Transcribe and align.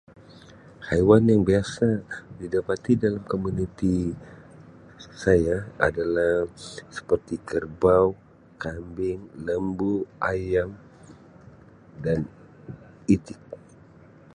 Haiwan 0.87 1.23
yang 1.31 1.41
biasa 1.49 1.87
didapati 2.41 2.91
dalam 3.03 3.21
komuniti 3.31 3.97
saya 5.23 5.55
adalah 5.87 6.35
seperti 6.97 7.35
kerbau, 7.49 8.07
kambing, 8.63 9.21
lembu, 9.45 9.93
ayam 10.33 10.69
dan 12.03 12.19
itik. 13.13 13.37